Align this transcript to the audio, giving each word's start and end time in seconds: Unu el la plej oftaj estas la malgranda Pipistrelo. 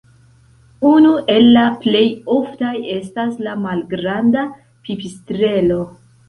Unu 0.91 1.09
el 1.33 1.45
la 1.57 1.65
plej 1.83 2.01
oftaj 2.37 2.71
estas 2.95 3.37
la 3.49 3.53
malgranda 3.67 4.47
Pipistrelo. 4.89 5.81